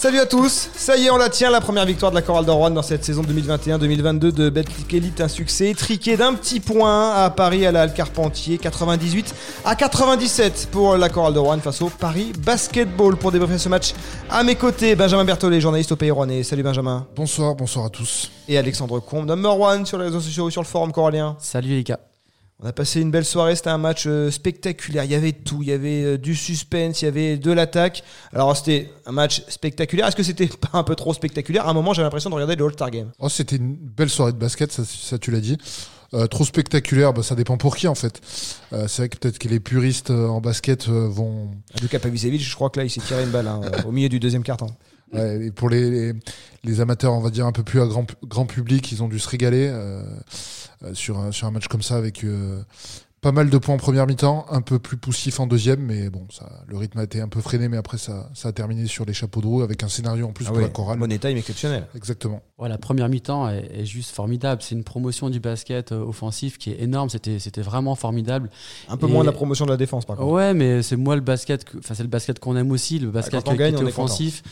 [0.00, 2.46] Salut à tous, ça y est on la tient la première victoire de la chorale
[2.46, 7.12] de Rouen dans cette saison 2021-2022 de Betclic Elite, un succès triqué d'un petit point
[7.12, 11.82] à Paris à la Halle Carpentier, 98 à 97 pour la chorale de Rouen face
[11.82, 13.16] au Paris Basketball.
[13.16, 13.92] Pour débriefer ce match
[14.30, 16.44] à mes côtés, Benjamin Berthollet, journaliste au Pays Rouennais.
[16.44, 17.06] Salut Benjamin.
[17.14, 18.30] Bonsoir, bonsoir à tous.
[18.48, 21.36] Et Alexandre Combe, number one sur les réseaux sociaux ou sur le forum corallien.
[21.40, 22.00] Salut les gars.
[22.62, 25.04] On a passé une belle soirée, c'était un match euh, spectaculaire.
[25.04, 28.02] Il y avait tout, il y avait euh, du suspense, il y avait de l'attaque.
[28.34, 30.06] Alors c'était un match spectaculaire.
[30.06, 31.66] Est-ce que c'était pas un peu trop spectaculaire?
[31.66, 33.12] À un moment, j'avais l'impression de regarder le All-Star Game.
[33.18, 35.56] Oh, c'était une belle soirée de basket, ça, ça tu l'as dit.
[36.12, 38.20] Euh, trop spectaculaire, bah, ça dépend pour qui en fait.
[38.74, 41.52] Euh, c'est vrai que peut-être que les puristes en basket vont.
[41.80, 44.20] Lucas Pavicevic, je crois que là, il s'est tiré une balle hein, au milieu du
[44.20, 44.76] deuxième quart-temps.
[45.12, 46.12] Ouais, et pour les,
[46.62, 49.18] les, amateurs, on va dire un peu plus à grand, grand public, ils ont dû
[49.18, 50.02] se régaler euh,
[50.84, 52.62] euh, sur, sur un match comme ça avec euh,
[53.20, 56.26] pas mal de points en première mi-temps, un peu plus poussif en deuxième, mais bon,
[56.30, 59.04] ça, le rythme a été un peu freiné, mais après ça, ça a terminé sur
[59.04, 60.98] les chapeaux de roue avec un scénario en plus Ah pour ouais, la chorale.
[60.98, 61.86] Money time exceptionnel.
[61.94, 62.40] Exactement.
[62.56, 64.62] Ouais, la première mi-temps est, est juste formidable.
[64.62, 67.10] C'est une promotion du basket euh, offensif qui est énorme.
[67.10, 68.48] C'était, c'était vraiment formidable.
[68.88, 70.32] Un peu Et- moins de la promotion de la défense, par contre.
[70.32, 71.66] Ouais, mais c'est moi le basket.
[71.78, 74.42] Enfin, c'est le basket qu'on aime aussi, le basket quand on qui gagne, était offensif,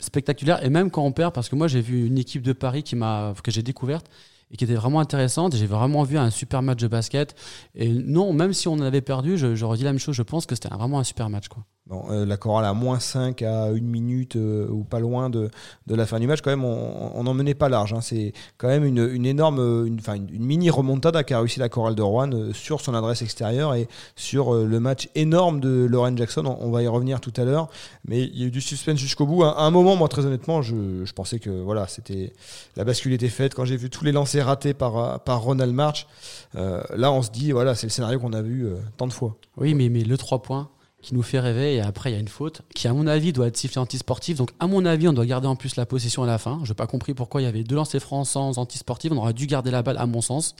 [0.00, 0.64] spectaculaire.
[0.64, 2.94] Et même quand on perd, parce que moi j'ai vu une équipe de Paris qui
[2.96, 4.06] m'a, que j'ai découverte
[4.50, 5.56] et qui était vraiment intéressante.
[5.56, 7.34] J'ai vraiment vu un super match de basket.
[7.74, 10.14] Et non, même si on avait perdu, je redis la même chose.
[10.14, 11.64] Je pense que c'était vraiment un super match, quoi.
[11.92, 15.50] Euh, la chorale à moins 5 à une minute euh, ou pas loin de,
[15.86, 17.92] de la fin du match, quand même, on n'en menait pas large.
[17.92, 18.00] hein.
[18.00, 20.00] C'est quand même une, énorme, une,
[20.32, 23.86] une, mini remontada qu'a réussi la chorale de Rouen euh, sur son adresse extérieure et
[24.16, 26.46] sur le match énorme de Lauren Jackson.
[26.46, 27.68] On, va y revenir tout à l'heure,
[28.06, 29.44] mais il y a eu du suspense jusqu'au bout.
[29.44, 32.32] À, à un moment, moi, très honnêtement, je, pensais que voilà, c'était
[32.76, 33.54] la bascule était faite.
[33.54, 36.06] Quand j'ai vu tous les lancers ratés par, par Ronald March,
[36.54, 39.36] là, on se dit, voilà, c'est le scénario qu'on a vu tant de fois.
[39.58, 40.70] Oui, mais, mais le 3 points
[41.04, 43.32] qui nous fait rêver et après il y a une faute qui à mon avis
[43.32, 44.36] doit être sifflée anti-sportive.
[44.36, 46.60] Donc à mon avis on doit garder en plus la possession à la fin.
[46.64, 49.12] Je n'ai pas compris pourquoi il y avait deux lancers francs sans anti-sportive.
[49.12, 50.56] On aurait dû garder la balle à mon sens.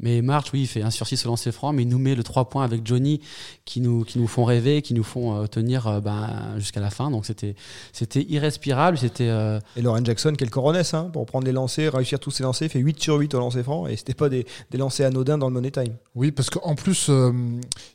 [0.00, 2.14] Mais March, oui, il fait un sur 6 au lancer franc, mais il nous met
[2.14, 3.20] le 3 points avec Johnny
[3.64, 6.90] qui nous, qui nous font rêver, qui nous font euh, tenir euh, ben, jusqu'à la
[6.90, 7.10] fin.
[7.10, 7.54] Donc c'était
[7.92, 8.98] c'était irrespirable.
[8.98, 12.42] C'était euh, Et Lauren Jackson, quel coronesse, hein, pour prendre les lancers, réussir tous ses
[12.42, 15.38] lancers, fait 8 sur 8 au lancer franc, et c'était pas des, des lancers anodins
[15.38, 15.94] dans le money time.
[16.14, 17.32] Oui, parce qu'en plus, euh,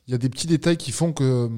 [0.08, 1.50] il y a des petits détails qui font que,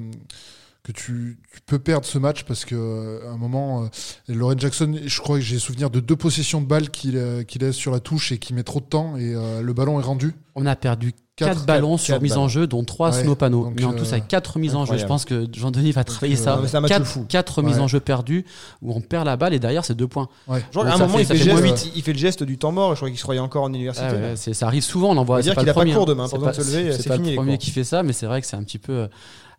[0.82, 3.88] que tu, tu peux perdre ce match parce que euh, à un moment, euh,
[4.28, 7.74] Lauren Jackson, je crois que j'ai souvenir de deux possessions de balles qu'il euh, laisse
[7.74, 10.34] sur la touche et qui met trop de temps et euh, le ballon est rendu.
[10.54, 13.34] on a perdu Quatre- 4 ballons quatre sur mise en jeu, dont 3 Ouais, snow
[13.34, 13.72] panneaux.
[13.74, 14.98] Mais en tout, euh, ça 4 mises en jeu.
[14.98, 16.54] Je pense que Jean-Denis va travailler euh, ça.
[16.56, 16.98] non, mais c'est un match de
[17.28, 17.62] 4, fou.
[17.62, 17.80] mises Ouais.
[17.82, 18.44] en jeu perdues
[18.82, 20.28] où on perd la balle et derrière c'est 2 points.
[20.46, 20.62] Ouais.
[20.74, 22.56] Donc qu'à un moment, fait- il, fait fait le geste, il fait le geste du
[22.58, 24.06] temps mort, et je crois qu'il se croyait encore en université.
[24.06, 25.38] Ah ça arrive souvent, on en voit.
[25.38, 26.60] veut dire c'est pas qu'il le a pas cours demain, pas C'est besoin de se
[26.60, 28.62] lever, c'est c'est pas le premier qui fait ça, mais c'est vrai que c'est un
[28.62, 29.06] petit peu euh,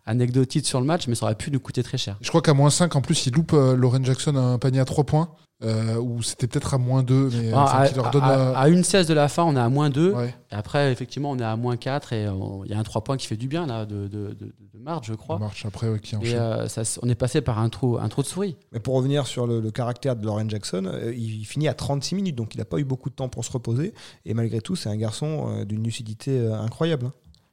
[0.06, 2.16] anecdotique sur le match, mais ça aurait pu nous coûter très cher.
[2.20, 4.84] Je crois qu'à moins 5, en plus, il loupe euh, Lauren Jackson un panier à
[4.84, 5.28] 3 points.
[5.64, 8.68] Euh, ou c'était peut-être à moins 2, mais Ah, enfin, à, leur donne à- à
[8.68, 10.12] une 16 de la fin, on est à moins 2.
[10.12, 10.34] Ouais.
[10.52, 13.02] Et après, effectivement, on est à moins 4 et on- il y a un 3
[13.02, 15.38] points qui fait du bien là, de, de, de, de Marge, je crois.
[15.38, 16.36] marche après ouais, qui Et enchaîne.
[16.38, 18.56] euh, ça, on est passé par un trou, un trou de souris.
[18.72, 22.16] Mais pour revenir sur le, le caractère de Lauren Jackson, euh, il finit à 36
[22.16, 23.94] minutes, donc il n'a pas eu beaucoup de temps pour se reposer,
[24.26, 27.06] et malgré tout, c'est un garçon euh, d'une lucidité euh, incroyable.
[27.06, 27.12] hein.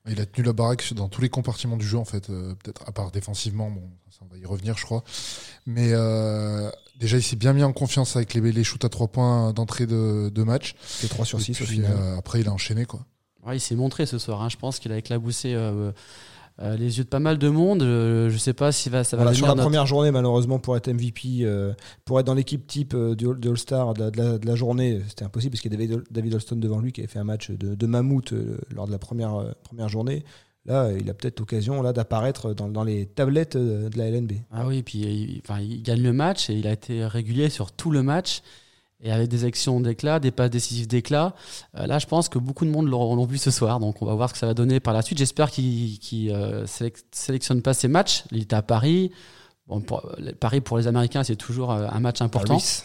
[0.09, 2.29] Il a tenu la baraque dans tous les compartiments du jeu, en fait.
[2.29, 5.03] euh, Peut-être à part défensivement, bon, ça, on va y revenir, je crois.
[5.65, 6.69] Mais euh,
[6.99, 9.85] déjà, il s'est bien mis en confiance avec les, les shoots à 3 points d'entrée
[9.87, 10.75] de, de match.
[10.85, 11.91] C'est 3 sur Et 6 au puis, final.
[11.95, 13.05] euh, après, il a enchaîné, quoi.
[13.45, 14.41] Ouais, il s'est montré ce soir.
[14.41, 14.49] hein.
[14.49, 15.91] Je pense qu'il a éclaboussé euh,
[16.61, 17.81] euh, les yeux de pas mal de monde.
[17.83, 20.59] Je, je sais pas si va, ça va Voilà, sur la notre- première journée, malheureusement,
[20.59, 21.73] pour être MVP, euh,
[22.05, 25.01] pour être dans l'équipe type euh, du All- de All-Star de, la- de de journée,
[25.07, 27.49] c'était impossible parce qu'il y avait David, Alston devant lui qui avait fait un match
[27.51, 30.23] de, de mammouth euh, lors de la première, euh, première journée.
[30.65, 34.09] Là, euh, il a peut-être l'occasion là d'apparaître dans, dans les tablettes euh, de la
[34.09, 34.31] LNB.
[34.51, 37.71] Ah oui, puis il, enfin, il gagne le match et il a été régulier sur
[37.73, 38.41] tout le match.
[39.03, 41.35] Et avec des actions d'éclat, des passes décisives d'éclat.
[41.77, 43.79] Euh, là, je pense que beaucoup de monde l'ont vu ce soir.
[43.79, 45.17] Donc, on va voir ce que ça va donner par la suite.
[45.17, 46.65] J'espère qu'il ne
[47.11, 48.23] sélectionne pas ses matchs.
[48.31, 49.11] Il était à Paris.
[49.67, 50.11] Bon, pour-
[50.41, 52.55] Paris, pour les Américains, c'est toujours euh, un match important.
[52.57, 52.81] Paris.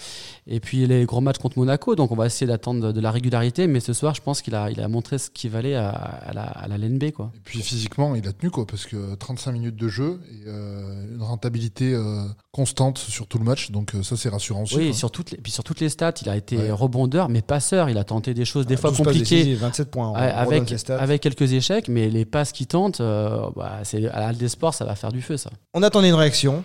[0.50, 3.10] Et puis les gros matchs contre Monaco, donc on va essayer d'attendre de, de la
[3.10, 3.66] régularité.
[3.66, 6.32] Mais ce soir, je pense qu'il a, il a montré ce qu'il valait à, à
[6.32, 7.10] la, à la LNB.
[7.10, 7.32] Quoi.
[7.36, 11.14] Et puis physiquement, il a tenu, quoi, parce que 35 minutes de jeu et euh,
[11.14, 12.22] une rentabilité euh,
[12.52, 13.70] constante sur tout le match.
[13.72, 14.76] Donc euh, ça, c'est rassurant aussi.
[14.76, 16.70] Oui, et sur toutes les, puis sur toutes les stats, il a été Ouais.
[16.70, 17.90] rebondeur, mais passeur.
[17.90, 19.34] Il a tenté des choses des fois 12 passes compliquées.
[19.36, 20.14] décisives, 27 points.
[20.14, 20.98] avec, les stats.
[20.98, 24.72] avec quelques échecs, mais les passes qui tentent, euh, bah, c'est à l'Al des Sports,
[24.75, 25.50] ça va faire du feu, ça.
[25.75, 26.64] On attendait une réaction.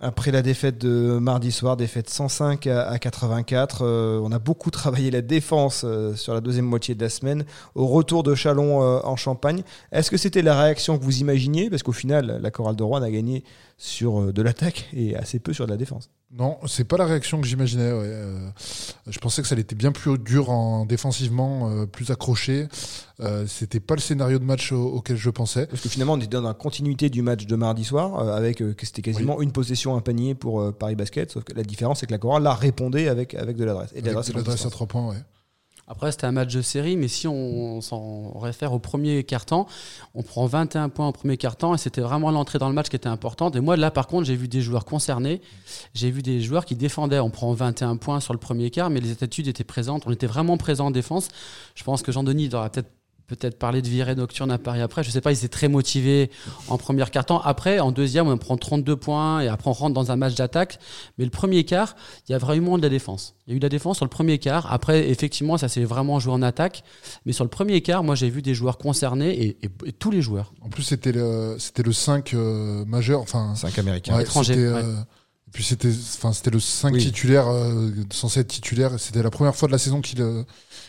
[0.00, 3.82] après la défaite de mardi soir, défaite 105 à 84.
[3.82, 7.44] Euh, on a beaucoup travaillé la défense euh, sur la deuxième moitié de la semaine.
[7.74, 9.62] Au retour de Chalon euh, en Champagne,
[9.92, 11.70] est-ce que c'était la réaction que vous imaginiez?
[11.70, 13.44] Parce qu'au final, la chorale de Rouen a gagné
[13.76, 16.10] sur de l'attaque et assez peu sur de la défense.
[16.36, 17.92] Non, c'est pas la réaction que j'imaginais.
[19.06, 22.66] je pensais que ça allait être bien plus dur en défensivement, plus accroché.
[23.46, 25.66] c'était pas le scénario de match auquel je pensais.
[25.66, 28.86] Parce que finalement, on était dans la continuité du match de mardi soir, avec que
[28.86, 31.30] c'était quasiment une possession un panier pour euh, Paris Basket.
[31.30, 33.90] Sauf que la différence, c'est que la Cora l'a répondait avec, avec de l'adresse.
[33.94, 35.22] Et de l'adresse à 3 points, ouais.
[35.86, 39.66] Après, c'était un match de série, mais si on s'en réfère au premier quart-temps,
[40.14, 42.96] on prend 21 points au premier quart-temps et c'était vraiment l'entrée dans le match qui
[42.96, 43.54] était importante.
[43.54, 45.42] Et moi, là, par contre, j'ai vu des joueurs concernés.
[45.92, 47.18] J'ai vu des joueurs qui défendaient.
[47.18, 50.04] On prend 21 points sur le premier quart, mais les attitudes étaient présentes.
[50.06, 51.28] On était vraiment présent en défense.
[51.74, 52.90] Je pense que Jean-Denis aura peut-être
[53.26, 55.02] peut-être parler de virée nocturne à Paris après.
[55.02, 56.30] Je sais pas, il s'est très motivé
[56.68, 57.40] en première quart-temps.
[57.40, 60.78] Après, en deuxième, on prend 32 points et après on rentre dans un match d'attaque.
[61.18, 61.96] Mais le premier quart,
[62.28, 63.34] il y a vraiment de la défense.
[63.46, 64.72] Il y a eu de la défense sur le premier quart.
[64.72, 66.84] Après, effectivement, ça s'est vraiment joué en attaque.
[67.26, 70.52] Mais sur le premier quart, moi, j'ai vu des joueurs concernés et, tous les joueurs.
[70.60, 73.54] En plus, c'était le, c'était le 5 euh, majeur, enfin.
[73.54, 74.18] 5 américains.
[74.18, 74.54] étrangers.
[74.56, 74.94] Euh,
[75.52, 78.98] puis c'était, enfin, c'était le 5 titulaire, euh, censé être titulaire.
[78.98, 80.24] C'était la première fois de la saison qu'il,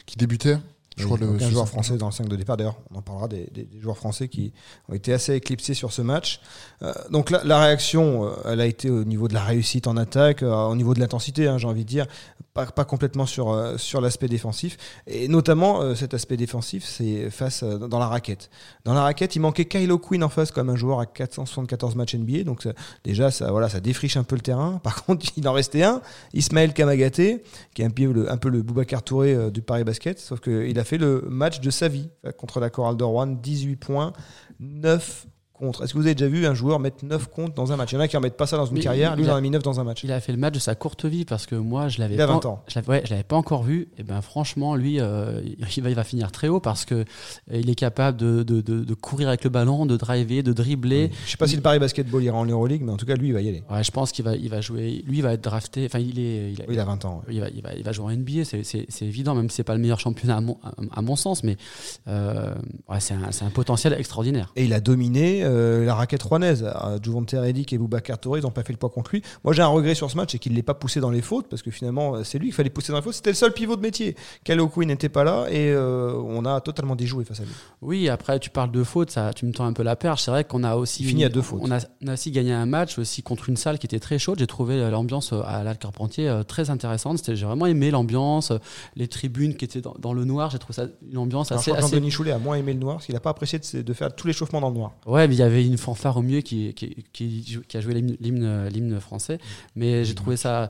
[0.06, 0.58] qu'il débutait.
[0.98, 2.56] Je crois le joueur français dans le 5 de départ.
[2.56, 4.54] D'ailleurs, on en parlera des, des, joueurs français qui
[4.88, 6.40] ont été assez éclipsés sur ce match.
[6.84, 9.98] Euh, donc la, la, réaction, euh, elle a été au niveau de la réussite en
[9.98, 12.08] attaque, euh, au niveau de l'intensité, hein, j'ai envie de dire,
[12.54, 14.78] pas, pas complètement sur, euh, sur l'aspect défensif.
[15.06, 18.50] Et notamment, cet aspect défensif, c'est face dans la raquette.
[18.86, 22.16] Dans la raquette, il manquait Kylo Quinn en face, comme un joueur à 474 matchs
[22.16, 22.44] NBA.
[22.44, 22.72] Donc ça,
[23.04, 24.80] déjà, ça, voilà, ça défriche un peu le terrain.
[24.84, 26.02] Par contre, il en restait un,
[26.34, 27.44] Ismaël Kamagaté,
[27.74, 30.80] qui est un, peu le, un peu le Boubacar Touré du Paris Basket, sauf qu'il
[30.80, 34.14] a fait le match de sa vie contre la Chorale de Rouen, 18 points,
[34.60, 35.84] 9 contre.
[35.84, 37.92] Est-ce que vous avez déjà vu un joueur mettre 9 comptes dans un match?
[37.92, 39.36] Il y en a qui ne remettent pas ça dans une carrière, lui il en
[39.36, 40.04] a mis 9 dans un match.
[40.04, 42.26] Il a fait le match de sa courte vie parce que moi je l'avais pas,
[42.28, 42.64] 20 ans.
[42.68, 43.90] Je l'avais, l'avais pas encore vu.
[43.98, 47.04] Et ben franchement, lui, euh, il, va, il va finir très haut parce que euh,
[47.52, 51.12] il est capable de, de, de, courir avec le ballon, de driver, de dribbler.
[51.26, 53.28] Je sais pas si le Paris Basketball ira en Euroleague, mais en tout cas lui
[53.28, 53.64] il va y aller.
[53.70, 55.04] Ouais, je pense qu'il va, il va jouer.
[55.06, 55.86] Lui il va être drafté.
[55.86, 56.52] Enfin, il est.
[56.54, 57.24] Il a, il a 20 ans.
[57.30, 59.76] Il, va, il, va, il va jouer en NBA, c'est, évident, même si c'est pas
[59.76, 60.58] le meilleur championnat à mon,
[60.92, 61.58] à, mon sens, mais
[62.08, 62.54] euh,
[62.90, 64.52] ouais, c'est, un, c'est un potentiel extraordinaire.
[64.56, 66.66] Et il a dominé euh, la raquette rouennaise.
[67.04, 69.22] Juvante Redick et Boubacar Touré, ils n'ont pas fait le poids contre lui.
[69.44, 71.22] Moi, j'ai un regret sur ce match, c'est qu'il ne l'ait pas poussé dans les
[71.22, 73.16] fautes, parce que finalement, c'est lui qu'il fallait pousser dans les fautes.
[73.16, 74.16] C'était le seul pivot de métier.
[74.44, 77.52] Kalokoui n'était pas là et euh, on a totalement déjoué face à lui.
[77.82, 80.24] Oui, après, tu parles de fautes, ça, tu me tends un peu la perche.
[80.24, 81.04] C'est vrai qu'on a aussi.
[81.04, 81.62] fini à deux fautes.
[81.64, 84.40] On a, aussi gagné un match aussi contre une salle qui était très chaude.
[84.40, 87.34] J'ai trouvé l'ambiance à l'Al Carpentier euh, très intéressante.
[87.34, 88.52] J'ai vraiment aimé l'ambiance,
[88.96, 90.50] les tribunes qui étaient dans, le noir.
[90.50, 91.72] J'ai trouvé ça une ambiance assez.
[91.72, 91.82] assez...
[91.82, 94.28] Jean-Denis Choulet a moins aimé le noir parce qu'il n'a pas apprécié de, faire tout
[94.28, 94.92] l'échauffement dans le noir.
[95.06, 99.38] Ouais, il y avait une fanfare au mieux qui, qui, qui, a joué l'hymne français.
[99.76, 100.70] Mais j'ai trouvé ça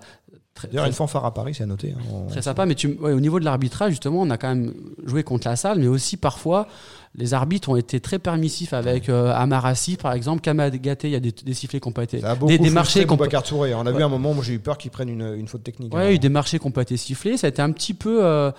[0.55, 1.91] Très, D'ailleurs, une fanfare à Paris, c'est à noter.
[1.91, 2.27] Hein.
[2.29, 4.73] Très sympa, mais tu, au niveau de l'arbitrage, justement, on a quand même
[5.05, 6.69] joué contre la salle, mais aussi parfois,
[7.13, 11.19] les arbitres ont été très permissifs avec euh, Amarassi, par exemple, Kamagaté, il y a
[11.19, 12.21] des, des sifflets qui n'ont pas été.
[12.21, 14.77] Ça a beaucoup des, marchés qu'on On a vu un moment où j'ai eu peur
[14.77, 15.93] qu'ils prennent une, une, faute technique.
[15.93, 17.35] Ouais, il y a eu des marchés qui n'ont pas été sifflés.
[17.35, 18.23] Ça a été un petit peu.
[18.23, 18.49] Euh,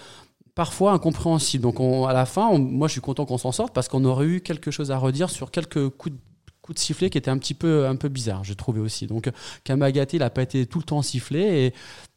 [0.56, 1.62] parfois incompréhensible.
[1.62, 4.40] Donc à la fin, moi je suis content qu'on s'en sorte parce qu'on aurait eu
[4.40, 6.16] quelque chose à redire sur quelques coups
[6.74, 9.06] de sifflet qui était un petit peu, un peu bizarre, j'ai trouvé aussi.
[9.06, 9.30] Donc
[9.62, 11.72] Kamagaté, il n'a pas été tout le temps sifflé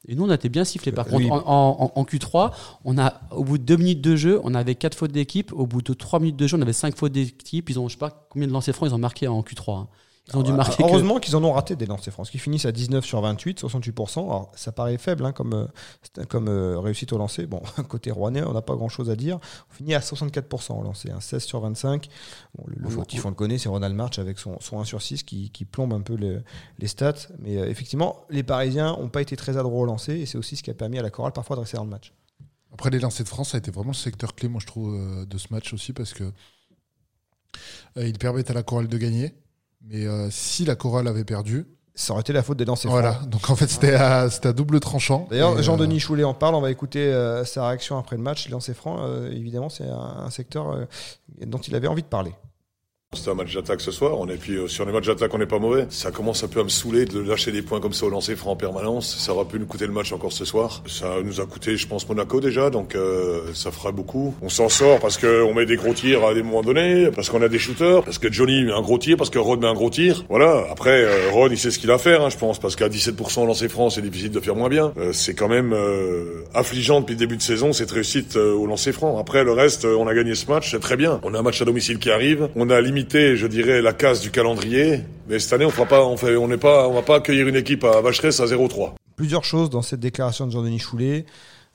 [0.07, 0.91] et, nous, on a été bien sifflé.
[0.93, 2.51] Par contre, en, Q3,
[2.85, 5.51] on a, au bout de deux minutes de jeu, on avait quatre fautes d'équipe.
[5.53, 7.69] Au bout de trois minutes de jeu, on avait cinq fautes d'équipe.
[7.69, 9.87] Ils ont, je sais pas combien de lancers francs ils ont marqué en Q3.
[10.33, 14.19] Heureusement qu'ils en ont raté des lancers francs, qui finissent à 19 sur 28, 68%.
[14.19, 17.45] Alors, ça paraît faible hein, comme, euh, comme euh, réussite au lancer.
[17.45, 19.39] Bon, côté rouennais, on n'a pas grand chose à dire.
[19.71, 22.09] On finit à 64% au lancer, 16 hein, sur 25.
[22.65, 25.23] le, le fautif, on le connaît, c'est Ronald March avec son, son 1 sur 6
[25.23, 27.13] qui, qui plombe un peu les stats.
[27.39, 30.55] Mais euh, effectivement, les Parisiens n'ont pas été très adroits au lancer et c'est aussi
[30.55, 32.13] ce qui a permis à la chorale parfois de rester dans le match.
[32.71, 35.25] Après, les lancers de France, ça a été vraiment le secteur clé, moi, je trouve,
[35.25, 36.31] de ce match aussi parce que
[37.95, 39.33] il permet à la chorale de gagner.
[39.81, 43.13] Mais euh, si la chorale avait perdu, ça aurait été la faute des lancers Voilà,
[43.27, 45.27] donc en fait c'était à, à, double tranchant.
[45.29, 48.45] D'ailleurs, Jean-Denis euh, Choulet en parle, on va écouter euh, sa réaction après le match.
[48.45, 48.99] Les lancers francs,
[49.31, 50.87] évidemment, c'est un, secteur
[51.45, 52.31] dont il avait envie de parler.
[53.15, 54.19] C'était un match d'attaque ce soir.
[54.19, 55.87] On est puis euh, sur les matchs d'attaque, on n'est pas mauvais.
[55.89, 58.35] Ça commence un peu à me saouler de lâcher des points comme ça au lancer
[58.35, 59.17] franc en permanence.
[59.17, 60.83] Ça aurait pu nous coûter le match encore ce soir.
[60.85, 64.35] Ça nous a coûté, je pense, Monaco déjà, donc euh, ça fera beaucoup.
[64.43, 67.31] On s'en sort parce que on met des gros tirs à des moments donnés, parce
[67.31, 69.67] qu'on a des shooters, parce que Johnny met un gros tir, parce que Rod met
[69.67, 70.23] un gros tir.
[70.29, 70.67] Voilà.
[70.69, 72.89] Après, euh, Rod, il sait ce qu'il a à faire, hein, je pense, parce qu'à
[72.89, 74.93] 17% lancer franc, c'est difficile de faire moins bien.
[74.99, 75.75] Euh, c'est quand même
[76.53, 79.17] affligeant depuis le début de saison cette réussite au lancer franc.
[79.17, 81.19] Après, le reste, on a gagné ce match, c'est très bien.
[81.23, 82.49] On a un match à domicile qui arrive.
[82.55, 85.01] On a limité je dirais, la casse du calendrier.
[85.27, 87.47] Mais cette année, on fera pas, on fait, on n'est pas, on va pas accueillir
[87.47, 88.93] une équipe à Vacheresse à 0-3.
[89.15, 91.25] Plusieurs choses dans cette déclaration de Jean-Denis Choulet.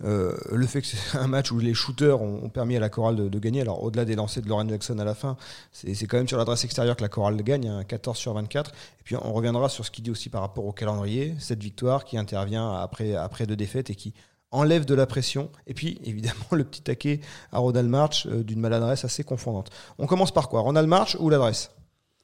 [0.02, 3.30] Euh, le fait que c'est un match où les shooters ont, permis à la chorale
[3.30, 3.60] de, gagner.
[3.60, 5.36] Alors, au-delà des lancers de Lauren Jackson à la fin,
[5.72, 8.70] c'est quand même sur l'adresse extérieure que la chorale gagne, un 14 sur 24.
[8.70, 11.34] Et puis, on reviendra sur ce qu'il dit aussi par rapport au calendrier.
[11.38, 14.14] Cette victoire qui intervient après deux défaites et qui
[14.54, 15.50] enlève de la pression.
[15.66, 17.20] Et puis, évidemment, le petit taquet
[17.52, 19.70] à Ronald March euh, d'une maladresse assez confondante.
[19.98, 20.60] On commence par quoi?
[20.60, 21.70] Ronald March ou l'adresse?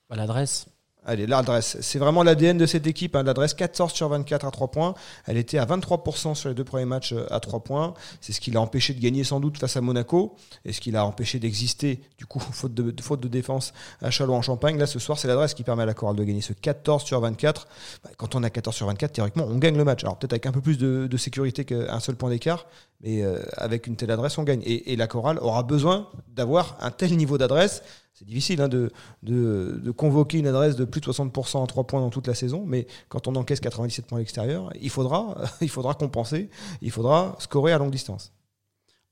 [0.09, 0.67] Bah, L'adresse.
[1.07, 1.79] Allez, l'adresse.
[1.81, 3.17] C'est vraiment l'ADN de cette équipe.
[3.17, 3.23] Hein.
[3.23, 4.95] L'adresse 14 sur 24 à 3 points.
[5.27, 7.95] Elle était à 23% sur les deux premiers matchs euh, à 3 points.
[8.21, 10.91] C'est ce qui l'a empêché de gagner sans doute face à Monaco et ce qui
[10.91, 14.79] l'a empêché d'exister, du coup, faute de, faute de défense à Châlons-en-Champagne.
[14.79, 17.19] Là, ce soir, c'est l'adresse qui permet à la chorale de gagner ce 14 sur
[17.19, 17.67] 24.
[18.05, 20.05] Bah, quand on a 14 sur 24, théoriquement, on gagne le match.
[20.05, 22.67] Alors, peut-être avec un peu plus de, de sécurité qu'un seul point d'écart,
[23.01, 24.61] mais euh, avec une telle adresse, on gagne.
[24.65, 27.83] Et, et la chorale aura besoin d'avoir un tel niveau d'adresse.
[28.21, 32.11] C'est difficile hein, de, convoquer une adresse de plus de 60% en 3 points dans
[32.11, 35.95] toute la saison, mais quand on encaisse 97 points à l'extérieur, il faudra, il faudra
[35.95, 36.51] compenser,
[36.83, 38.35] il faudra scorer à longue distance.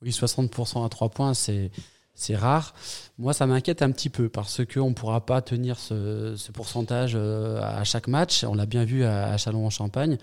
[0.03, 2.75] Oui, 60% à 3 points, c'est rare.
[3.17, 7.13] Moi, ça m'inquiète un petit peu parce qu'on ne pourra pas tenir ce, ce pourcentage
[7.15, 8.45] euh, à chaque match.
[8.45, 10.19] On l'a bien vu à, à Châlons-en-Champagne.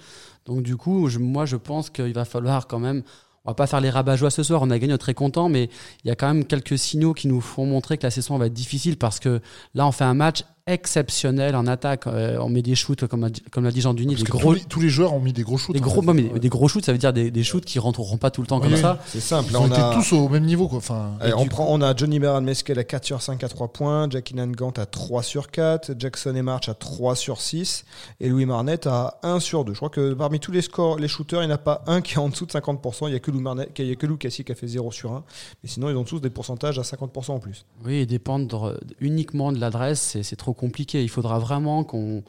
[0.46, 3.02] Donc, du coup, moi, je pense qu'il va falloir quand même.
[3.46, 4.62] On va pas faire les rabat ce soir.
[4.64, 5.70] On a gagné, on très content, mais
[6.04, 8.48] il y a quand même quelques signaux qui nous font montrer que la saison va
[8.48, 9.42] être difficile parce que
[9.74, 12.08] là, on fait un match exceptionnel en attaque.
[12.08, 14.62] Euh, on met des shoots, comme, comme l'a dit Jean Duny, des gros, tous, les,
[14.62, 15.76] tous les joueurs ont mis des gros shoots.
[15.76, 15.84] des hein.
[15.84, 16.84] gros, non, mais des gros shoots.
[16.84, 18.82] Ça veut dire des, des shoots qui rentreront pas tout le temps Oui, comme oui.
[18.82, 19.00] ça.
[19.06, 19.54] C'est simple.
[19.54, 20.68] Là, on, été a, tous au même niveau.
[20.68, 20.80] Quoi.
[20.80, 23.44] Enfin, allez, Et on, du prend, on a Johnny Meran Meskel à 4 sur 5
[23.44, 27.42] à 3 points, Jackie Nangant à 3 sur 4, Jackson et March à 3 sur
[27.42, 27.86] 6,
[28.20, 29.74] et Louis Marnet à 1 sur 2.
[29.74, 32.02] Je crois que parmi tous les scores, les shooters, il n'y en a pas un
[32.02, 33.08] qui est en dessous de 50%.
[33.08, 34.68] Il n'y a que Lou, Marnet, il y a que Lou Cassie qui a fait
[34.68, 35.24] 0 sur 1.
[35.64, 37.66] Mais sinon, ils ont tous des pourcentages à 50% en plus.
[37.86, 41.04] Oui, et dépendre uniquement de l'adresse, c'est c'est trop compliqué.
[41.04, 42.24] Il faudra vraiment qu'on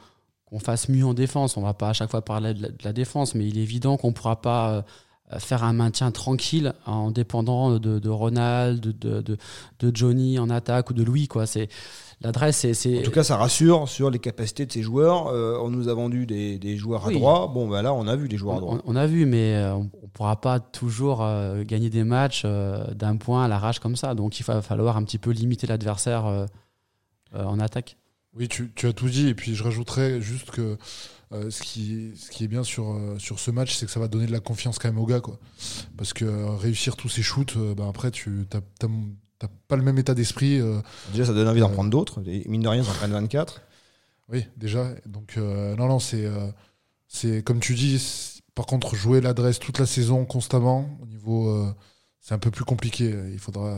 [0.59, 1.57] fasse mieux en défense.
[1.57, 3.63] On va pas à chaque fois parler de la, de la défense, mais il est
[3.63, 4.71] évident qu'on ne pourra pas
[5.33, 10.89] euh, faire un maintien tranquille en dépendant de, de Ronald, de, de, Johnny en attaque
[10.89, 11.27] ou de Louis.
[11.27, 11.45] quoi.
[11.45, 11.67] C'est
[12.21, 12.99] L'adresse, c'est-.
[12.99, 15.27] En tout cas, ça rassure sur les capacités de ces joueurs.
[15.27, 17.51] Euh, on nous a vendu des, des joueurs à droit.
[17.53, 18.77] Bon, bah là, on a vu des joueurs à droit.
[18.83, 22.91] on- a vu, mais euh, on ne pourra pas toujours euh, gagner des matchs euh,
[22.95, 24.15] d'un point à l'arrache comme ça.
[24.15, 26.45] Donc il va falloir un petit peu limiter l'adversaire euh,
[27.35, 27.97] euh, en attaque.
[28.33, 29.27] Oui, tu, tu as tout dit.
[29.27, 30.77] Et puis je rajouterais juste que
[31.33, 33.99] euh, ce, qui, ce qui est bien sur, euh, sur ce match, c'est que ça
[33.99, 35.19] va donner de la confiance quand même aux gars.
[35.19, 35.37] Quoi.
[35.97, 40.13] Parce que euh, réussir tous ces shoots, ben après, tu n'as pas le même état
[40.13, 40.59] d'esprit.
[41.11, 42.21] Déjà, ça donne envie d'en prendre d'autres.
[42.21, 43.61] Mine de rien, ils en prennent 24.
[44.29, 44.93] oui, déjà.
[45.05, 46.27] Donc, non, non, c'est
[47.07, 48.33] c'est comme tu dis.
[48.55, 51.73] Par contre, jouer l'adresse toute la saison constamment, au niveau.
[52.17, 53.13] Euh, c'est un peu plus compliqué.
[53.31, 53.75] Il faudra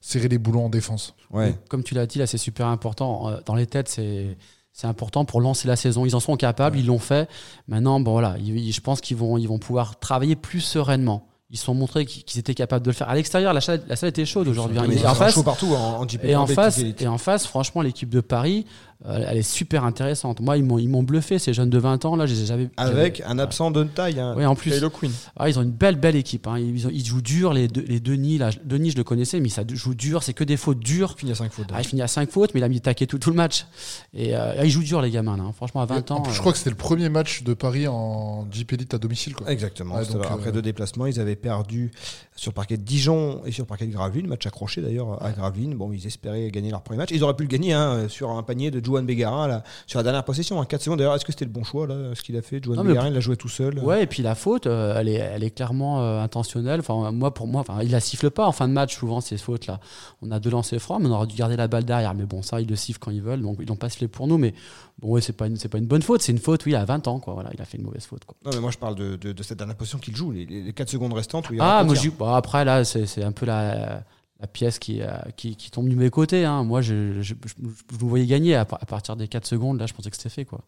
[0.00, 1.14] serrer les boulons en défense.
[1.30, 1.54] Ouais.
[1.68, 3.28] Comme tu l'as dit, là, c'est super important.
[3.28, 4.36] Euh, Dans les têtes, c'est.
[4.72, 6.06] C'est important pour lancer la saison.
[6.06, 7.28] Ils en sont capables, ils l'ont fait.
[7.66, 11.26] Maintenant, bon voilà, ils- ils- je pense qu'ils vont, ils vont pouvoir travailler plus sereinement.
[11.50, 13.08] Ils se sont montrés qu'ils étaient capables de le faire.
[13.08, 14.78] À l'extérieur, la salle, la salle était chaude aujourd'hui.
[14.78, 14.84] hein.
[14.86, 17.82] Mais Et il en face, partout en, en et en face, et en face, franchement,
[17.82, 20.40] l'équipe de Paris, euh, elle est super intéressante.
[20.40, 22.26] Moi, ils m'ont, ils m'ont bluffé ces jeunes de 20 ans là.
[22.26, 24.18] jamais- Avec j'avais- un absent de taille.
[24.18, 24.34] Hein.
[24.36, 24.72] Oui, en plus.
[24.92, 25.12] Quinn.
[25.36, 26.46] Ah, ils ont une belle, belle équipe.
[26.48, 26.58] hein.
[26.58, 28.38] Ils, ont- ils jouent dur, les, deux, les Denis.
[28.38, 30.22] Là, Denis, je le connaissais, mais ça joue dur.
[30.22, 31.14] C'est que des fautes dures.
[31.16, 31.66] Fini à 5 fautes.
[31.72, 33.66] Ah, il finit à 5 fautes, mais il a mis taquet tout, tout le match.
[34.14, 35.36] Et euh, ils jouent dur, les gamins.
[35.36, 35.52] là, hein.
[35.56, 36.20] Franchement, à 20 En ans.
[36.22, 38.98] plus, je euh, crois que c'était le premier match de Paris en Jeep Elite à
[38.98, 39.34] domicile.
[39.34, 39.50] Quoi.
[39.50, 39.94] Exactement.
[39.94, 41.92] Ouais, C'était donc, après euh, deux déplacements, ils avaient perdu
[42.34, 44.26] sur le parquet de Dijon et sur le parquet de Gravelines.
[44.26, 45.74] Match accroché d'ailleurs à Gravelines.
[45.74, 47.10] Bon, ils espéraient gagner leur premier match.
[47.12, 50.02] Ils auraient pu le gagner hein, sur un panier de Juan Bégarin là, sur la
[50.02, 50.60] dernière possession.
[50.60, 50.98] Hein, 4 secondes.
[50.98, 53.12] D'ailleurs, est-ce que c'était le bon choix là, ce qu'il a fait Juan Non, il
[53.14, 53.78] l'a joué tout seul.
[53.78, 56.80] Ouais, et puis la faute, euh, elle, est, elle est clairement euh, intentionnelle.
[56.80, 59.36] Enfin, moi, pour moi, enfin, il la siffle pas en fin de match, souvent, ces
[59.38, 59.80] fautes-là.
[60.22, 62.14] On a deux lancers francs, mais on aurait dû garder la balle derrière.
[62.14, 64.26] Mais bon, ça, ils le sifflent quand ils veulent, donc ils l'ont pas sifflé pour
[64.26, 64.38] nous.
[64.38, 64.54] Mais
[64.98, 66.22] bon, ouais, c'est pas, une- c'est pas une bonne faute.
[66.22, 67.34] C'est une faute, oui, à 20 ans, quoi.
[67.34, 68.36] Voilà, il a fait une mauvaise faute, quoi.
[68.44, 70.72] Non, mais moi je parle de, de- de cette dernière position qu'il joue, les, les
[70.72, 73.22] 4 secondes restantes où il y a Ah, moi, je bon, après, là, c'est c'est
[73.24, 74.02] un peu la,
[74.40, 76.44] la pièce qui, euh, qui, qui tombe du mauvais côté.
[76.44, 76.62] Hein.
[76.64, 79.78] Moi, je, je, je, je vous voyais gagner à, à partir des 4 secondes.
[79.80, 80.60] Là, je pensais que c'était fait, quoi.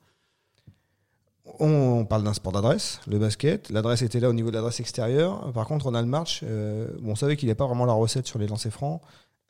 [1.58, 3.70] On parle d'un sport d'adresse, le basket.
[3.70, 5.52] L'adresse était là au niveau de l'adresse extérieure.
[5.52, 8.38] Par contre, Ronald March, euh, bon, on savait qu'il n'a pas vraiment la recette sur
[8.38, 9.00] les lancers francs.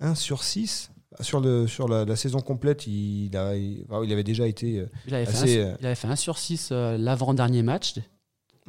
[0.00, 0.90] 1 sur 6.
[1.20, 4.78] Sur, le, sur la, la saison complète, il, a, il, avait déjà été.
[4.78, 7.94] euh, Il avait, Assez, fait, euh, un, il avait fait 1 sur 6 l'avant-dernier match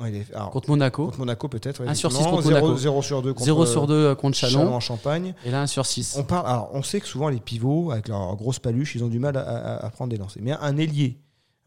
[0.08, 1.06] il est- alors, contre Monaco.
[1.06, 1.82] contre Monaco, peut-être.
[1.84, 2.38] ouais, Un sur six effectivement.
[2.38, 2.78] contre Zéro- Monaco.
[2.80, 4.74] zéro sur 2 contre, 0 sur 2 contre Chalon.
[4.74, 5.34] en Champagne.
[5.46, 6.16] Et là, 1 sur 6.
[6.18, 9.08] On, parle, alors, on sait que souvent les pivots, avec leur grosse paluche, ils ont
[9.10, 10.42] du mal à, à- à prendre des lancers.
[10.44, 11.20] Mais un ailier,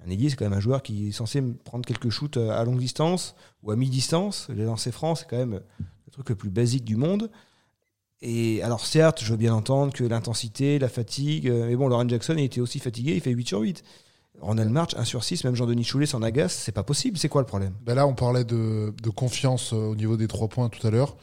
[0.07, 2.79] un ailier, c'est quand même un joueur qui est censé prendre quelques shoots à longue
[2.79, 4.49] distance ou à mi-distance.
[4.55, 7.31] Les lancers francs, c'est quand même le truc le plus basique du monde.
[8.23, 12.09] Et alors certes, je veux bien entendre que l'intensité, la fatigue, euh, mais bon, Lauren
[12.09, 13.83] Jackson il était aussi fatigué, il fait 8 sur 8.
[14.45, 17.41] Ronald March, 1 sur 6, même Jean-Denis Choulet s'en agace, c'est pas possible, c'est quoi
[17.41, 17.73] le problème?
[17.83, 20.91] Ben là, on parlait de, de confiance euh, au niveau des trois points tout à
[20.91, 21.17] l'heure.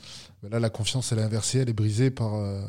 [0.44, 2.36] Ben là, la confiance, elle est inversée, elle est brisée par.
[2.36, 2.62] euh,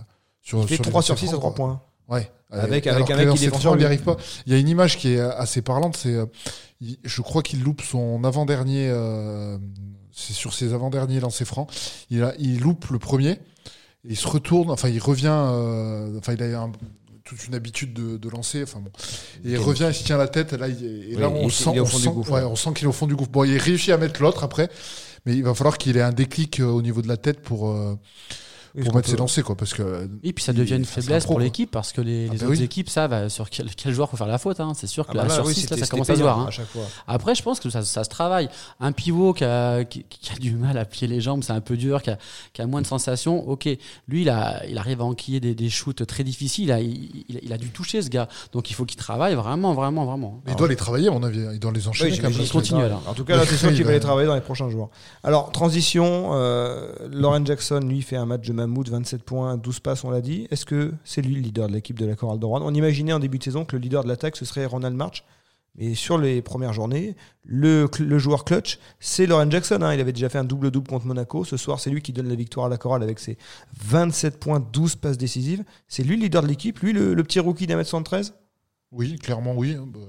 [0.42, 1.80] sur, Il fait sur les 3 sur lancers 6 à francs, 3 quoi.
[2.06, 2.16] points.
[2.16, 2.30] Ouais.
[2.50, 3.84] Avec- Euh, avec un mec qui défend sur lui.
[3.84, 4.16] arrive pas.
[4.46, 6.14] Il y a une image qui est assez parlante, c'est.
[6.14, 6.26] euh,
[7.02, 8.88] je crois qu'il loupe son avant-dernier.
[8.90, 9.56] euh,
[10.14, 11.70] c'est sur ses avant-derniers lancers francs.
[12.10, 13.30] Il, a, il loupe le premier.
[13.30, 14.70] et il se retourne.
[14.70, 15.28] Enfin, il revient.
[15.32, 16.72] euh, enfin, il a un-
[17.24, 18.62] toute une habitude de, de lancer.
[18.62, 18.90] Enfin bon.
[19.44, 20.52] Et il revient, il se tient la tête.
[20.52, 22.46] Et là, il, et là Oui, on il- sent, on sent- gouffre, ouais, ouais.
[22.46, 23.30] on sent qu'il est au fond du gouffre.
[23.30, 24.68] Bon, il réussit à mettre l'autre après.
[25.24, 27.70] Mais il va falloir qu'il ait un déclic euh, au niveau de la tête pour,
[27.70, 27.96] euh,
[28.74, 29.54] Oui, pour mettre ses lancers, quoi.
[29.54, 30.08] Parce que.
[30.22, 32.46] Et puis ça devient une faiblesse pro, pour l'équipe parce que les, Ah les bah
[32.46, 32.62] autres oui.
[32.62, 34.60] équipes savent euh, sur quel, quel joueur faut faire la faute.
[34.60, 34.72] hein.
[34.74, 36.16] C'est sûr que Ah bah la là, sur oui, 6, là, c'était- ça commence à
[36.16, 36.38] se voir.
[36.40, 36.46] hein.
[36.48, 36.84] à chaque fois.
[37.06, 38.48] Après, je pense que ça, ça se travaille.
[38.80, 41.60] Un pivot qui a, qui, qui a du mal à plier les jambes, c'est un
[41.60, 42.18] peu dur, qui a,
[42.54, 43.46] qui a moins de sensations.
[43.48, 43.64] Ok,
[44.08, 46.64] lui, il, a, il arrive à enquiller des, des shoots très difficiles.
[46.64, 48.28] Il a, il, il- il a dû toucher ce gars.
[48.52, 50.40] Donc il faut qu'il travaille vraiment, vraiment, vraiment.
[50.48, 51.40] Il doit les travailler, à mon avis.
[51.52, 52.84] Il doit les enchaîner il continue.
[53.06, 54.88] En tout cas, là, c'est sûr qu'il va les travailler dans les prochains jours.
[55.22, 60.04] Alors, transition, euh, Lauren Jackson, lui, fait un match de mammouth, 27 points, 12 passes,
[60.04, 60.46] on l'a dit.
[60.50, 62.62] Est-ce que c'est lui le leader de l'équipe de la Chorale de Rouen?
[62.62, 65.24] On imaginait en début de saison que le leader de l'attaque, ce serait Ronald March.
[65.76, 67.88] Mais sur les premières journées, le,
[68.18, 69.78] joueur clutch, c'est Lauren Jackson.
[69.80, 69.94] hein.
[69.94, 71.44] Il avait déjà fait un double-double contre Monaco.
[71.44, 73.38] Ce soir, c'est lui qui donne la victoire à la Chorale avec ses
[73.82, 75.64] 27 points, 12 passes décisives.
[75.88, 78.34] C'est lui le leader de l'équipe, lui, le, petit rookie d'un mètre 73
[78.90, 79.76] Oui, clairement, oui.
[79.76, 80.00] Bah,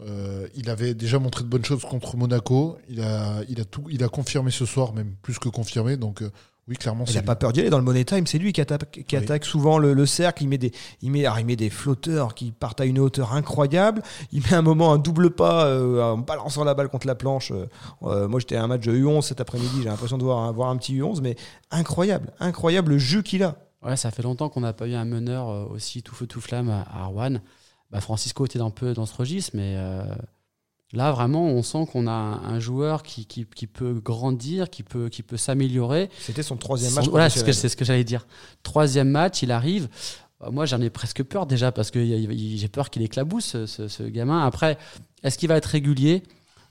[0.00, 2.76] euh, il avait déjà montré de bonnes choses contre Monaco.
[2.88, 5.96] Il a, il a tout, il a confirmé ce soir, même plus que confirmé.
[5.96, 6.30] Donc, euh,
[6.66, 8.60] oui, clairement, Il n'a pas peur d'y aller dans le money time, c'est lui qui
[8.60, 9.22] attaque, qui Oui.
[9.22, 10.42] attaque souvent le, le cercle.
[10.44, 13.34] Il met, des, il, met, alors, il met des flotteurs qui partent à une hauteur
[13.34, 14.02] incroyable.
[14.32, 17.50] Il met un moment un double pas euh, en balançant la balle contre la planche.
[17.52, 17.66] Euh,
[18.04, 19.80] euh, moi, j'étais à un match de U11 cet après-midi.
[19.82, 21.36] J'ai l'impression de voir, un- voir un petit U11, mais
[21.70, 23.56] incroyable, incroyable le jeu qu'il a.
[23.82, 26.70] Ouais, ça fait longtemps qu'on n'a pas eu un meneur aussi tout feu tout flamme
[26.70, 27.40] à, Rouen.
[27.90, 30.02] Bah, Francisco était un peu dans ce registre, mais euh,
[30.94, 35.08] là vraiment, on sent qu'on a un, joueur qui, qui, qui peut grandir, qui peut,
[35.08, 36.08] qui peut s'améliorer.
[36.20, 37.08] C'était son troisième Son- match.
[37.08, 38.26] voilà, c'est ce que, ce que j'allais dire.
[38.62, 39.88] Troisième match, il arrive.
[40.42, 43.88] Euh, Moi, j'en ai presque peur déjà parce que j'ai peur qu'il éclabousse ce, ce-
[43.88, 44.44] ce gamin.
[44.46, 44.78] Après,
[45.22, 46.22] est-ce qu'il va être régulier?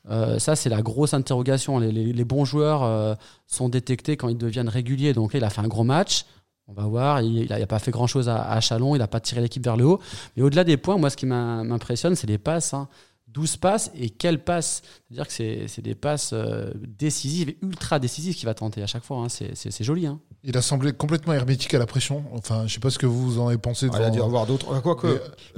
[0.10, 1.80] Euh, Ça, c'est la grosse interrogation.
[1.80, 3.16] Les, les- les bons joueurs euh,
[3.48, 5.14] sont détectés quand ils deviennent réguliers.
[5.14, 6.26] Donc là, il a fait un gros match.
[6.68, 7.22] On va voir.
[7.22, 8.96] Il n'a pas fait grand-chose à, à Chalon.
[8.96, 10.00] Il n'a pas tiré l'équipe vers le haut.
[10.36, 12.74] Mais au-delà des points, moi, ce qui m'im- m'impressionne, c'est les passes.
[12.74, 12.88] hein.
[13.34, 14.82] 12 passes et quelles passes?
[15.10, 19.04] C'est-à-dire que c'est des passes euh, décisives et ultra décisives qu'il va tenter à chaque
[19.04, 19.18] fois.
[19.18, 19.28] hein.
[19.30, 20.06] C'est- joli.
[20.08, 20.20] Hein.
[20.44, 22.24] Il a semblé complètement hermétique à la pression.
[22.34, 23.88] Enfin, je sais pas ce que vous en avez pensé.
[23.92, 24.68] Ah, il a dû devant- en voir d'autres.
[24.72, 24.82] Ah.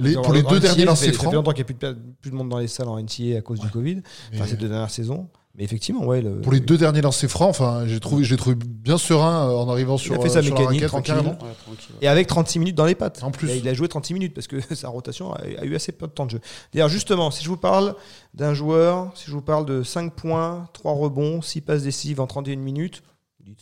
[0.00, 1.34] Mais, les- pour les avoir deux d'autres derniers lancers Ça fait francs.
[1.34, 3.40] longtemps qu'il n'y a plus de, plus de monde dans les salles en NCA à
[3.42, 3.96] cause du Covid.
[4.32, 5.28] mais Enfin, ces deux dernières saisons.
[5.56, 6.20] Mais effectivement, ouais.
[6.20, 9.48] Le, Pour les deux derniers lancers francs, enfin, j'ai trouvé, je l'ai trouvé bien serein
[9.48, 10.14] euh, en arrivant sur.
[10.14, 11.96] a fait sa euh, sur la mécanique, raquette, tranquille.
[12.02, 13.22] Et avec 36 minutes dans les pattes.
[13.22, 13.48] En plus.
[13.48, 15.92] Il a, il a joué 36 minutes parce que sa rotation a, a eu assez
[15.92, 16.40] peu de temps de jeu.
[16.74, 17.94] D'ailleurs, justement, si je vous parle
[18.34, 22.26] d'un joueur, si je vous parle de 5 points, 3 rebonds, 6 passes décisives en
[22.26, 23.02] 31 minutes,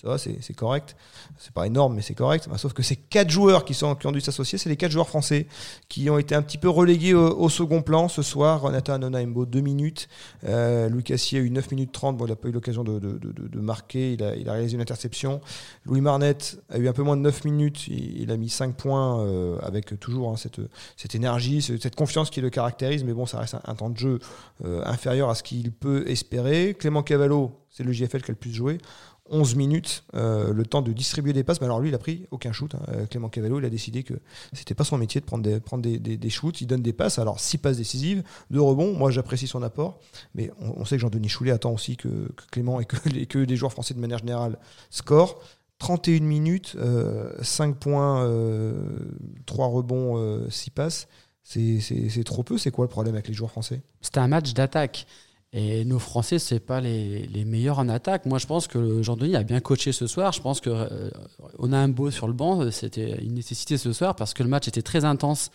[0.00, 0.96] ça, c'est correct.
[1.38, 2.48] C'est pas énorme, mais c'est correct.
[2.56, 5.46] Sauf que ces 4 joueurs qui, ont dû s'associer, c'est les 4 joueurs français
[5.88, 8.62] qui ont été un petit peu relégués au, second plan ce soir.
[8.62, 10.08] Renata Anonaimbo, 2 minutes.
[10.44, 12.16] Euh, Louis Cassier a eu 9 minutes 30.
[12.16, 14.12] Bon, il n'a pas eu l'occasion de, de- de- marquer.
[14.14, 15.40] Il a, il a réalisé une interception.
[15.84, 17.88] Louis Marnette a eu un peu moins de 9 minutes.
[17.88, 20.60] Il, a mis 5 points euh, avec toujours hein, cette,
[20.96, 23.04] cette énergie, ce- cette confiance qui le caractérise.
[23.04, 24.18] Mais bon, ça reste un, un temps de jeu
[24.64, 26.74] euh, inférieur à ce qu'il peut espérer.
[26.78, 28.78] Clément Cavallo, c'est le JFL qui a le plus joué.
[29.30, 31.60] 11 minutes, euh, le temps de distribuer des passes.
[31.60, 32.74] Mais alors lui, il a pris aucun shoot.
[32.74, 32.82] hein.
[32.88, 34.14] Euh, Clément Cavallo, il a décidé que
[34.52, 36.60] c'était pas son métier de prendre des, shoots.
[36.60, 37.18] Il donne des passes.
[37.18, 38.92] Alors 6 passes décisives, 2 rebonds.
[38.94, 39.98] Moi, j'apprécie son apport.
[40.34, 42.84] Mais on, sait que Jean-Denis Choulet attend aussi que, Clément et
[43.26, 44.58] que, les, joueurs français de manière générale
[44.90, 45.38] scorent.
[45.78, 48.74] 31 minutes, euh, 5 points, euh,
[49.46, 51.08] 3 rebonds, 6 passes.
[51.42, 52.58] C'est trop peu.
[52.58, 53.82] C'est quoi le problème avec les joueurs français?
[54.00, 55.06] C'était un match d'attaque.
[55.56, 58.26] Et nos Français, c'est pas les, les meilleurs en attaque.
[58.26, 60.32] Moi, je pense que Jean-Denis a bien coaché ce soir.
[60.32, 61.10] Je pense que euh,
[61.60, 62.72] on a un beau sur le banc.
[62.72, 65.52] C'était une nécessité ce soir parce que le match était très intense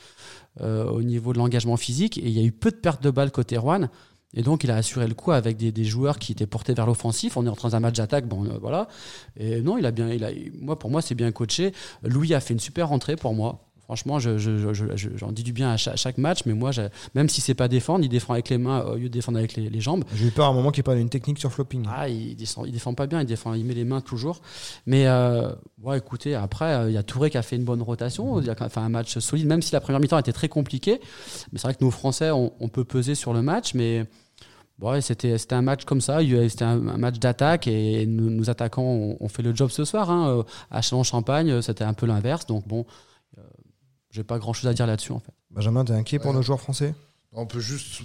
[0.62, 3.12] euh, au niveau de l'engagement physique et il y a eu peu de pertes de
[3.12, 3.90] balles côté Rouen.
[4.34, 6.86] Et donc, il a assuré le coup avec des, des joueurs qui étaient portés vers
[6.86, 7.36] l'offensif.
[7.36, 8.88] On est en train d'un match d'attaque, bon, euh, voilà.
[9.36, 10.30] Et non, il a bien, il a,
[10.62, 11.74] moi, pour moi, c'est bien coaché.
[12.04, 13.69] Louis a fait une super rentrée pour moi.
[13.90, 16.70] Franchement, je, je- je- je- j'en dis du bien à chaque, chaque match, mais moi,
[17.16, 19.56] même si c'est pas défendre, il défend avec les mains au lieu de défendre avec
[19.56, 20.04] les, les jambes.
[20.14, 21.88] J'ai eu peur à un moment qu'il n'y ait pas une technique sur flopping.
[21.90, 24.42] Ah, il défend, il défend pas bien, il défend, il met les mains toujours.
[24.86, 25.50] Mais euh,
[25.82, 28.48] ouais, écoutez, après, euh, il y a Touré qui a fait une bonne rotation, il
[28.48, 31.02] a fait un match solide, même si la première mi-temps était très compliquée.
[31.52, 34.06] Mais c'est vrai que nos Français, on, on peut peser sur le match, mais
[34.80, 38.82] Bon, ouais, c'était un match comme ça, c'était un, match d'attaque et nous, nous attaquants
[38.84, 40.10] ont, ont fait le job ce soir.
[40.10, 40.30] Hein.
[40.30, 42.46] Euh, À Chalon-Champagne, euh, c'était un peu l'inverse.
[42.46, 43.09] Donc bon, euh,
[44.12, 45.34] j'ai pas grand chose à dire là-dessus en fait.
[45.52, 46.36] Benjamin, t'es inquiet pour Ouais.
[46.38, 46.94] nos joueurs français?
[47.34, 48.02] On peut juste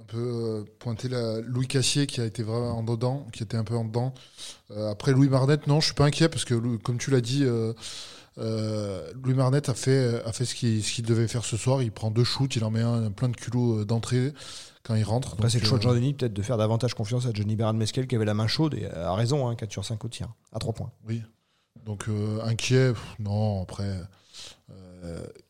[0.00, 3.56] un peu euh, pointer la Louis Cassier qui a été vraiment en dedans, qui était
[3.56, 4.14] un peu en dedans.
[4.70, 7.42] Euh, après Louis Marnette, non, je suis pas inquiet parce que comme tu l'as dit,
[7.44, 7.72] euh,
[8.38, 11.82] euh, Louis Marnette a fait a fait ce qu'il ce qu'il devait faire ce soir.
[11.82, 14.32] Il prend deux shoots, il en met un plein de culot d'entrée
[14.82, 15.34] quand il rentre.
[15.34, 18.06] Après, c'est le choix de Jean-Denis peut-être de faire davantage confiance à Johnny Bernard Mesquel
[18.06, 20.58] qui avait la main chaude et a raison, hein, 4 sur 5 au tir, à
[20.58, 20.90] 3 points.
[21.08, 21.22] Oui.
[21.86, 23.62] Donc euh, inquiet, pff, non.
[23.62, 24.02] Après, euh,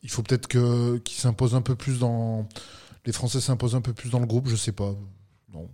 [0.02, 2.46] il faut peut-être que qu'il s'impose un peu plus dans
[3.06, 4.48] les Français s'imposent un peu plus dans le groupe.
[4.48, 4.94] Je sais pas.
[5.52, 5.70] Non.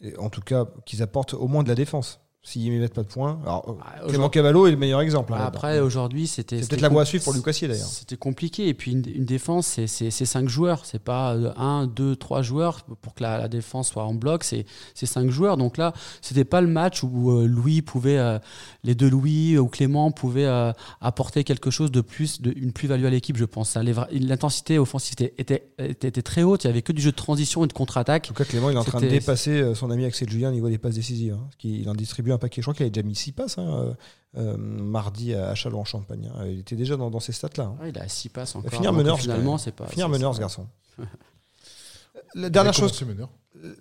[0.00, 2.20] Et en tout cas, qu'ils apportent au moins de la défense.
[2.46, 3.40] S'ils ne mettent pas de points.
[3.44, 5.32] Alors, euh, Ah, Clément Cavallo est le meilleur exemple.
[5.32, 6.58] hein, Après, aujourd'hui, c'était.
[6.60, 7.86] peut-être la voie à suivre pour Lucas Cassier d'ailleurs.
[7.86, 8.68] C'était compliqué.
[8.68, 10.84] Et puis, une, une défense, c'est- c'est c'est cinq joueurs.
[10.84, 14.44] C'est pas euh, un, deux, trois joueurs pour que la, la défense soit en bloc.
[14.44, 15.56] C'est c'est cinq joueurs.
[15.56, 18.38] Donc là, c'était pas le match où euh, Louis pouvait, euh,
[18.82, 23.06] les deux Louis ou Clément pouvaient euh, apporter quelque chose de plus, de, une plus-value
[23.06, 23.74] à l'équipe, je pense.
[24.12, 26.64] L'intensité offensive était, était, était, était très haute.
[26.64, 28.26] Il y avait que du jeu de transition et de contre-attaque.
[28.26, 30.52] En tout cas, Clément, il est en train de dépasser son ami Axel Julien au
[30.52, 31.32] niveau des passes décisives.
[31.34, 32.60] hein, qu'il en distribue un paquet.
[32.60, 33.94] Je crois qu'il avait déjà mis 6 passes hein, euh,
[34.36, 36.30] euh, mardi à Chalon en Champagne.
[36.36, 36.46] hein.
[36.46, 37.64] Il était déjà dans, dans ces stats-là.
[37.64, 37.76] hein.
[37.80, 38.70] Ouais, il a six passes encore.
[38.70, 39.86] finir meneur, finalement, c'est pas.
[39.86, 40.66] Finir meneur, ce garçon.
[40.98, 41.04] La
[42.34, 43.00] Il a dernière chose.
[43.02, 43.28] meneur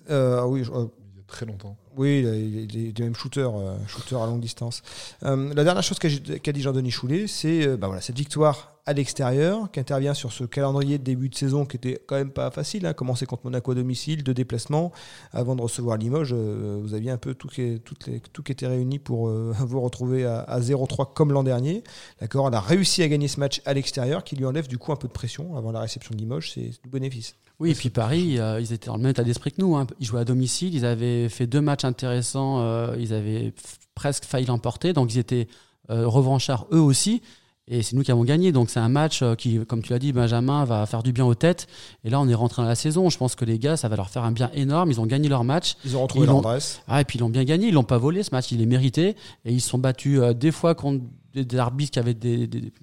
[0.09, 1.75] euh, ah oui, je- euh, il y a très longtemps.
[1.97, 4.81] Oui, il est, est même shooter, euh, shooter à longue distance.
[5.23, 8.91] Euh, la dernière chose qu'a dit Jean-Denis Choulet, c'est euh, bah voilà, cette victoire à
[8.93, 12.51] l'extérieur qui intervient sur ce calendrier de début de saison qui était quand même pas
[12.51, 12.85] facile.
[12.85, 14.91] Hein, commencer contre Monaco à domicile, deux déplacements
[15.31, 16.33] avant de recevoir Limoges.
[16.33, 19.29] vous aviez un peu tout qui, toutes les- tout qui était réuni pour
[19.59, 21.83] vous retrouver à, à 0-3 comme l'an dernier.
[22.19, 24.91] D'accord, elle a réussi à gagner ce match à l'extérieur qui lui enlève du coup
[24.91, 26.51] un peu de pression avant la réception de Limoges.
[26.53, 27.35] C'est du bénéfice.
[27.59, 29.77] Oui, et puis Paris, ils étaient dans le même état d'esprit que nous.
[29.77, 29.85] hein.
[29.99, 33.53] Ils jouaient à domicile, ils avaient fait deux matchs intéressants, euh, ils avaient
[33.95, 35.47] presque failli l'emporter, donc ils étaient
[35.89, 37.21] euh, revanchards eux aussi.
[37.69, 38.51] Et c'est nous qui avons gagné.
[38.51, 41.23] Donc c'est un match euh, qui, comme tu l'as dit, Benjamin va faire du bien
[41.25, 41.67] aux têtes.
[42.03, 43.09] Et là, on est rentré dans la saison.
[43.09, 44.91] Je pense que les gars, ça va leur faire un bien énorme.
[44.91, 45.75] Ils ont gagné leur match.
[45.85, 46.81] Ils ont retrouvé Ils leur ont- adresse.
[46.89, 47.67] Ah, et puis ils l'ont bien gagné.
[47.69, 48.51] Ils l'ont pas volé ce match.
[48.51, 49.15] Il est mérité.
[49.45, 52.73] Et ils se sont battus des fois contre des, des arbitres qui avaient des, des-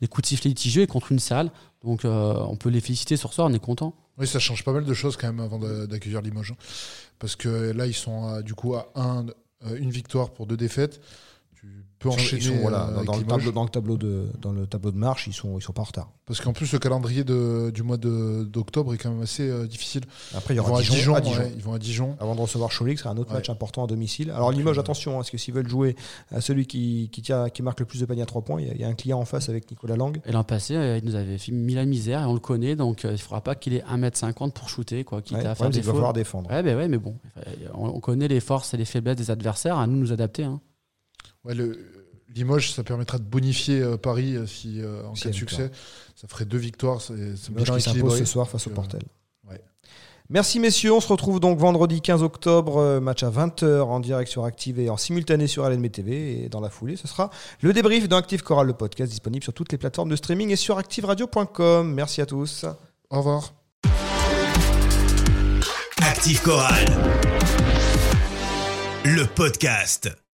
[0.00, 1.50] des coups de sifflet litigieux et contre une salle.
[1.84, 3.48] Donc euh, on peut les féliciter sur ce soir.
[3.50, 3.94] On est content.
[4.18, 6.52] Oui, ça change pas mal de choses quand même avant d'accueillir Limoges.
[6.52, 6.56] hein.
[7.18, 11.00] Parce que là, ils sont à- du coup à euh, une victoire pour deux défaites.
[12.00, 13.96] Tu peux Ils sont- enchaîner ils sont, voilà, euh, dans, le tableau, dans, le tableau
[13.98, 16.08] de, dans le tableau de marche, ils sont, ils sont pas en retard.
[16.24, 19.66] Parce qu'en plus, le calendrier de- du mois de- d'octobre est quand même assez euh,
[19.66, 20.04] difficile.
[20.34, 21.38] Après, il y Ils aura vont à Dijon, Dijon, à Dijon.
[21.40, 22.16] ouais, ils vont à Dijon.
[22.18, 23.36] Avant de recevoir Cholet, qui sera un autre Ouais.
[23.36, 24.30] match important à domicile.
[24.30, 25.94] Alors Limoges, euh, attention, hein, parce que s'ils veulent jouer
[26.30, 28.68] à celui qui, qui, tient, qui marque le plus de paniers à 3 points, il
[28.68, 30.22] y, a, il y a un client en face avec Nicolas Lang.
[30.24, 32.76] Et l'an passé, euh, il nous avait fait- mis la misère et on le connaît,
[32.76, 35.42] donc euh, il ne faudra pas qu'il ait 1m50 pour shooter, quoi, quitte Ouais, à
[35.42, 36.48] le faire problème, c'est des qu'il va falloir défendre.
[36.50, 37.16] Ouais, ben ouais, mais bon,
[37.74, 40.44] on, on connaît les forces et les faiblesses des adversaires, à nous nous adapter.
[40.44, 40.60] hein.
[41.44, 41.78] Ouais, le,
[42.34, 45.70] Limoges, ça permettra de bonifier euh, Paris euh, si, euh, en Si cas de succès.
[46.14, 46.98] Ça ferait deux victoires.
[47.00, 49.02] Qui s'impose ce soir face au Euh, Portel.
[49.48, 49.60] ouais.
[50.28, 54.44] Merci messieurs, on se retrouve donc vendredi 15 octobre, match à 20h en direct sur
[54.44, 56.44] Active et en simultané sur LNB TV.
[56.44, 57.30] Et dans la foulée, ce sera
[57.62, 60.56] le débrief dans Active Choral, le podcast disponible sur toutes les plateformes de streaming et
[60.56, 61.92] sur activeradio.com.
[61.92, 62.64] Merci à tous.
[63.10, 63.54] Au revoir.
[66.00, 66.86] Active Chorale.
[69.04, 70.10] Le podcast.